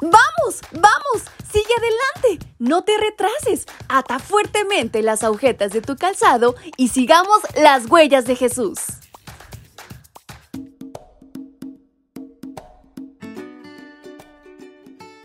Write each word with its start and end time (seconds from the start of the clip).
¡Vamos! 0.00 0.60
¡Vamos! 0.72 1.24
¡Sigue 1.52 1.74
adelante! 1.76 2.46
No 2.58 2.84
te 2.84 2.92
retrases. 2.96 3.66
Ata 3.88 4.18
fuertemente 4.18 5.02
las 5.02 5.22
agujetas 5.22 5.72
de 5.72 5.82
tu 5.82 5.96
calzado 5.96 6.54
y 6.76 6.88
sigamos 6.88 7.40
las 7.54 7.86
huellas 7.90 8.24
de 8.24 8.36
Jesús. 8.36 8.99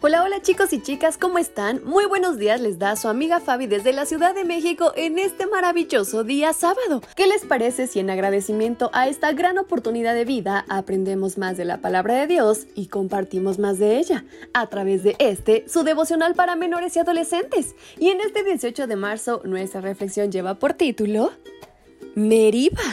Hola, 0.08 0.22
hola 0.22 0.40
chicos 0.40 0.72
y 0.72 0.84
chicas, 0.84 1.18
¿cómo 1.18 1.40
están? 1.40 1.84
Muy 1.84 2.06
buenos 2.06 2.38
días 2.38 2.62
les 2.62 2.78
da 2.78 2.96
su 2.96 3.08
amiga 3.08 3.40
Fabi 3.40 3.66
desde 3.66 3.92
la 3.92 4.06
Ciudad 4.06 4.36
de 4.36 4.46
México 4.46 4.94
en 4.96 5.18
este 5.18 5.48
maravilloso 5.48 6.24
día 6.24 6.54
sábado. 6.54 7.02
¿Qué 7.16 7.26
les 7.26 7.44
parece 7.44 7.88
si 7.88 8.02
en 8.02 8.12
agradecimiento 8.12 8.92
a 8.93 9.07
esta 9.07 9.32
gran 9.32 9.57
oportunidad 9.57 10.14
de 10.14 10.24
vida 10.24 10.64
aprendemos 10.70 11.39
más 11.39 11.57
de 11.57 11.65
la 11.65 11.82
palabra 11.82 12.14
de 12.20 12.28
Dios 12.28 12.68
y 12.76 12.86
compartimos 12.86 13.57
más 13.57 13.79
de 13.79 13.98
ella 13.98 14.26
a 14.54 14.68
través 14.68 15.02
de 15.02 15.15
este, 15.18 15.68
su 15.68 15.82
devocional 15.82 16.36
para 16.36 16.56
menores 16.56 16.96
y 16.96 17.00
adolescentes? 17.00 17.74
Y 17.98 18.10
en 18.10 18.21
este 18.21 18.43
18 18.43 18.86
de 18.86 18.96
marzo 18.96 19.42
nuestra 19.43 19.82
reflexión 19.82 20.32
lleva 20.32 20.60
por 20.60 20.76
título 20.76 21.32
Meriba. 22.14 22.84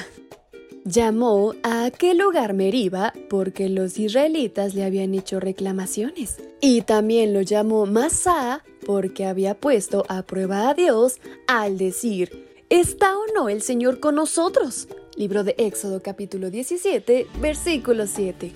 Llamó 0.84 1.54
a 1.62 1.84
aquel 1.84 2.18
lugar 2.18 2.54
Meriba 2.54 3.12
porque 3.30 3.68
los 3.68 4.00
israelitas 4.00 4.74
le 4.74 4.82
habían 4.82 5.14
hecho 5.14 5.38
reclamaciones. 5.38 6.38
Y 6.60 6.82
también 6.82 7.32
lo 7.32 7.40
llamó 7.40 7.86
Masá 7.86 8.64
porque 8.84 9.24
había 9.24 9.54
puesto 9.54 10.04
a 10.08 10.22
prueba 10.22 10.68
a 10.68 10.74
Dios 10.74 11.20
al 11.46 11.78
decir, 11.78 12.48
¿está 12.68 13.16
o 13.16 13.22
no 13.32 13.48
el 13.48 13.62
Señor 13.62 14.00
con 14.00 14.16
nosotros? 14.16 14.88
Libro 15.14 15.44
de 15.44 15.54
Éxodo 15.56 16.02
capítulo 16.02 16.50
17, 16.50 17.28
versículo 17.40 18.08
7. 18.08 18.52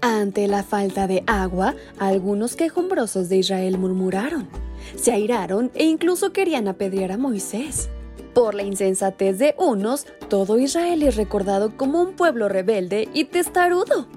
Ante 0.00 0.48
la 0.48 0.64
falta 0.64 1.06
de 1.06 1.22
agua, 1.28 1.76
algunos 2.00 2.56
quejumbrosos 2.56 3.28
de 3.28 3.36
Israel 3.36 3.78
murmuraron, 3.78 4.48
se 4.96 5.12
airaron 5.12 5.70
e 5.74 5.84
incluso 5.84 6.32
querían 6.32 6.66
apedrear 6.66 7.12
a 7.12 7.16
Moisés. 7.16 7.90
Por 8.34 8.56
la 8.56 8.64
insensatez 8.64 9.38
de 9.38 9.54
unos, 9.58 10.06
todo 10.28 10.58
Israel 10.58 11.04
es 11.04 11.14
recordado 11.14 11.76
como 11.76 12.02
un 12.02 12.14
pueblo 12.16 12.48
rebelde 12.48 13.08
y 13.14 13.26
testarudo. 13.26 14.08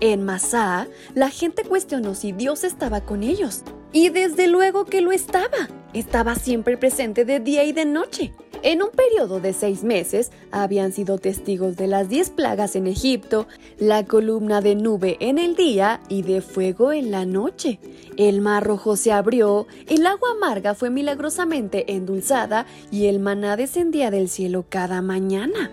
En 0.00 0.24
Masá, 0.24 0.88
la 1.14 1.28
gente 1.28 1.64
cuestionó 1.64 2.14
si 2.14 2.32
Dios 2.32 2.64
estaba 2.64 3.02
con 3.02 3.22
ellos. 3.22 3.62
Y 3.92 4.08
desde 4.08 4.46
luego 4.46 4.86
que 4.86 5.02
lo 5.02 5.12
estaba. 5.12 5.68
Estaba 5.92 6.34
siempre 6.34 6.78
presente 6.78 7.26
de 7.26 7.40
día 7.40 7.64
y 7.64 7.72
de 7.72 7.84
noche. 7.84 8.32
En 8.62 8.82
un 8.82 8.90
periodo 8.90 9.40
de 9.40 9.52
seis 9.52 9.84
meses 9.84 10.32
habían 10.50 10.92
sido 10.92 11.18
testigos 11.18 11.76
de 11.76 11.86
las 11.86 12.08
diez 12.08 12.30
plagas 12.30 12.74
en 12.74 12.88
Egipto, 12.88 13.46
la 13.78 14.04
columna 14.04 14.60
de 14.60 14.74
nube 14.74 15.16
en 15.20 15.38
el 15.38 15.54
día 15.54 16.00
y 16.08 16.22
de 16.22 16.40
fuego 16.40 16.92
en 16.92 17.12
la 17.12 17.24
noche. 17.24 17.78
El 18.16 18.40
mar 18.40 18.64
rojo 18.64 18.96
se 18.96 19.12
abrió, 19.12 19.66
el 19.86 20.04
agua 20.06 20.30
amarga 20.32 20.74
fue 20.74 20.90
milagrosamente 20.90 21.92
endulzada 21.92 22.66
y 22.90 23.06
el 23.06 23.20
maná 23.20 23.56
descendía 23.56 24.10
del 24.10 24.28
cielo 24.28 24.66
cada 24.68 25.02
mañana. 25.02 25.70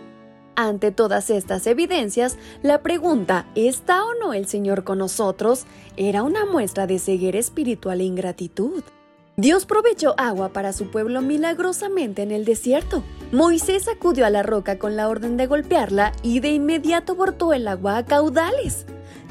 Ante 0.55 0.92
todas 0.92 1.31
estas 1.31 1.67
evidencias, 1.67 2.38
la 2.61 2.81
pregunta 2.81 3.47
¿está 3.55 4.05
o 4.05 4.14
no 4.14 4.33
el 4.33 4.47
Señor 4.47 4.83
con 4.83 4.99
nosotros? 4.99 5.66
era 5.97 6.23
una 6.23 6.45
muestra 6.45 6.88
de 6.88 6.99
ceguera 6.99 7.39
espiritual 7.39 7.99
e 7.99 8.05
ingratitud. 8.05 8.83
Dios 9.38 9.66
provechó 9.66 10.16
agua 10.17 10.53
para 10.53 10.72
su 10.72 10.89
pueblo 10.89 11.22
milagrosamente 11.22 12.22
en 12.23 12.31
el 12.31 12.45
desierto. 12.45 13.03
Moisés 13.33 13.89
acudió 13.89 14.25
a 14.25 14.30
la 14.30 14.44
roca 14.44 14.80
con 14.80 14.95
la 14.95 15.09
orden 15.09 15.36
de 15.36 15.45
golpearla 15.45 16.14
y 16.23 16.39
de 16.39 16.52
inmediato 16.52 17.16
bortó 17.16 17.52
el 17.52 17.67
agua 17.67 17.97
a 17.97 18.05
caudales. 18.05 18.86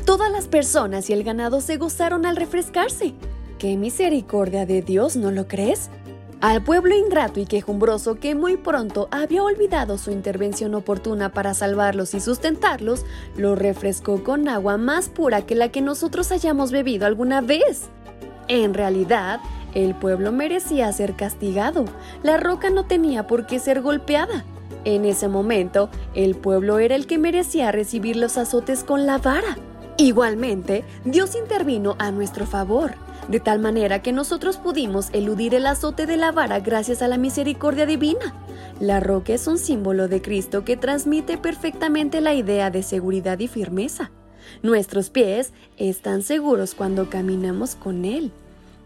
Todas 0.05 0.31
las 0.31 0.47
personas 0.47 1.09
y 1.09 1.15
el 1.15 1.25
ganado 1.25 1.63
se 1.63 1.79
gozaron 1.79 2.27
al 2.27 2.37
refrescarse. 2.37 3.15
¡Qué 3.59 3.79
misericordia 3.79 4.67
de 4.67 4.83
Dios, 4.83 5.17
¿no 5.17 5.31
lo 5.31 5.49
crees? 5.49 5.89
Al 6.43 6.63
pueblo 6.63 6.95
ingrato 6.95 7.41
y 7.41 7.47
quejumbroso 7.47 8.17
que 8.17 8.35
muy 8.35 8.59
pronto 8.59 9.09
había 9.11 9.43
olvidado 9.43 9.97
su 9.97 10.11
intervención 10.11 10.75
oportuna 10.75 11.33
para 11.33 11.55
salvarlos 11.55 12.13
y 12.13 12.21
sustentarlos, 12.21 13.07
lo 13.39 13.55
refrescó 13.55 14.23
con 14.23 14.49
agua 14.49 14.77
más 14.77 15.09
pura 15.09 15.47
que 15.47 15.55
la 15.55 15.71
que 15.71 15.81
nosotros 15.81 16.31
hayamos 16.31 16.73
bebido 16.73 17.07
alguna 17.07 17.41
vez. 17.41 17.85
En 18.49 18.75
realidad, 18.75 19.41
el 19.75 19.95
pueblo 19.95 20.33
merecía 20.33 20.93
ser 20.93 21.15
castigado. 21.15 21.85
La 22.23 22.37
roca 22.37 22.71
no 22.71 22.85
tenía 22.85 23.27
por 23.27 23.47
qué 23.47 23.59
ser 23.59 23.83
golpeada. 23.83 24.45
En 24.85 25.05
ese 25.05 25.29
momento, 25.29 25.91
el 26.15 26.35
pueblo 26.35 26.79
era 26.79 26.95
el 26.95 27.07
que 27.07 27.19
merecía 27.19 27.73
recibir 27.73 28.17
los 28.17 28.39
azotes 28.39 28.85
con 28.85 29.07
la 29.07 29.19
vara. 29.19 29.57
Igualmente, 29.97 30.85
Dios 31.05 31.35
intervino 31.37 31.97
a 31.99 32.11
nuestro 32.11 32.47
favor, 32.47 32.95
de 33.29 33.41
tal 33.41 33.61
manera 33.61 34.03
que 34.03 34.13
nosotros 34.13 34.57
pudimos 34.57 35.09
eludir 35.13 35.55
el 35.55 35.67
azote 35.67 36.07
de 36.07 36.17
la 36.17 36.33
vara 36.33 36.61
gracias 36.61 37.01
a 37.01 37.09
la 37.09 37.17
misericordia 37.17 37.87
divina. 37.87 38.35
La 38.81 39.01
roca 39.01 39.33
es 39.33 39.47
un 39.47 39.57
símbolo 39.57 40.09
de 40.09 40.21
Cristo 40.21 40.65
que 40.65 40.77
transmite 40.77 41.39
perfectamente 41.39 42.21
la 42.21 42.35
idea 42.35 42.71
de 42.71 42.83
seguridad 42.83 43.39
y 43.39 43.49
firmeza. 43.49 44.11
Nuestros 44.63 45.11
pies 45.11 45.53
están 45.77 46.23
seguros 46.23 46.75
cuando 46.75 47.09
caminamos 47.09 47.77
con 47.77 48.05
Él. 48.05 48.33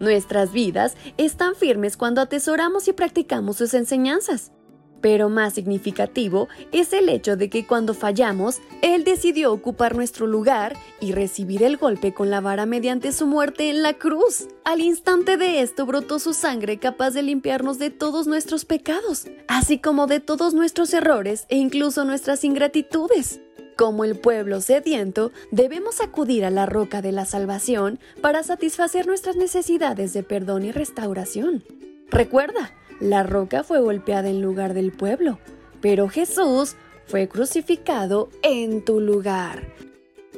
Nuestras 0.01 0.53
vidas 0.53 0.97
están 1.17 1.55
firmes 1.55 1.97
cuando 1.97 2.21
atesoramos 2.21 2.89
y 2.89 2.93
practicamos 2.93 3.57
sus 3.57 3.75
enseñanzas. 3.75 4.53
Pero 5.01 5.29
más 5.29 5.55
significativo 5.55 6.49
es 6.73 6.93
el 6.93 7.09
hecho 7.09 7.37
de 7.37 7.49
que 7.49 7.67
cuando 7.67 7.95
fallamos, 7.95 8.61
Él 8.83 9.05
decidió 9.05 9.53
ocupar 9.53 9.95
nuestro 9.95 10.27
lugar 10.27 10.77
y 11.01 11.13
recibir 11.13 11.63
el 11.63 11.77
golpe 11.77 12.13
con 12.13 12.31
la 12.31 12.41
vara 12.41 12.67
mediante 12.67 13.13
su 13.13 13.27
muerte 13.27 13.71
en 13.71 13.83
la 13.83 13.95
cruz. 13.95 14.49
Al 14.65 14.81
instante 14.81 15.37
de 15.37 15.63
esto 15.63 15.87
brotó 15.87 16.19
su 16.19 16.35
sangre 16.35 16.79
capaz 16.79 17.13
de 17.13 17.23
limpiarnos 17.23 17.79
de 17.79 17.91
todos 17.91 18.27
nuestros 18.27 18.65
pecados, 18.65 19.27
así 19.47 19.79
como 19.79 20.07
de 20.09 20.21
todos 20.21 20.55
nuestros 20.55 20.93
errores 20.93 21.47
e 21.49 21.57
incluso 21.57 22.05
nuestras 22.05 22.43
ingratitudes. 22.43 23.41
Como 23.79 24.03
el 24.03 24.17
pueblo 24.17 24.61
sediento, 24.61 25.31
debemos 25.53 26.01
acudir 26.01 26.45
a 26.45 26.51
la 26.51 26.67
roca 26.67 27.01
de 27.01 27.13
la 27.13 27.25
salvación 27.25 28.01
para 28.21 28.43
satisfacer 28.43 29.07
nuestras 29.07 29.37
necesidades 29.37 30.13
de 30.13 30.25
perdón 30.25 30.65
y 30.65 30.73
restauración. 30.73 31.63
Recuerda, 32.11 32.75
la 32.99 33.23
roca 33.23 33.63
fue 33.63 33.79
golpeada 33.79 34.31
en 34.31 34.43
lugar 34.43 34.75
del 34.75 34.91
pueblo, 34.91 35.39
pero 35.81 36.09
Jesús 36.09 36.75
fue 37.07 37.29
crucificado 37.29 38.31
en 38.43 38.85
tu 38.85 38.99
lugar. 38.99 39.73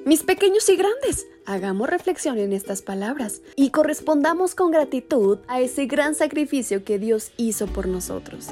Mis 0.04 0.22
pequeños 0.22 0.68
y 0.68 0.76
grandes, 0.76 1.26
hagamos 1.46 1.88
reflexión 1.88 2.36
en 2.36 2.52
estas 2.52 2.82
palabras 2.82 3.40
y 3.56 3.70
correspondamos 3.70 4.54
con 4.54 4.70
gratitud 4.70 5.38
a 5.48 5.62
ese 5.62 5.86
gran 5.86 6.14
sacrificio 6.14 6.84
que 6.84 6.98
Dios 6.98 7.32
hizo 7.38 7.66
por 7.68 7.88
nosotros. 7.88 8.48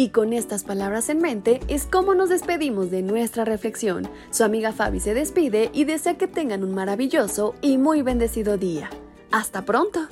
Y 0.00 0.08
con 0.08 0.32
estas 0.32 0.64
palabras 0.64 1.10
en 1.10 1.18
mente 1.18 1.60
es 1.68 1.84
como 1.84 2.14
nos 2.14 2.30
despedimos 2.30 2.90
de 2.90 3.02
nuestra 3.02 3.44
reflexión. 3.44 4.08
Su 4.30 4.44
amiga 4.44 4.72
Fabi 4.72 4.98
se 4.98 5.12
despide 5.12 5.68
y 5.74 5.84
desea 5.84 6.16
que 6.16 6.26
tengan 6.26 6.64
un 6.64 6.74
maravilloso 6.74 7.54
y 7.60 7.76
muy 7.76 8.00
bendecido 8.00 8.56
día. 8.56 8.88
¡Hasta 9.30 9.66
pronto! 9.66 10.08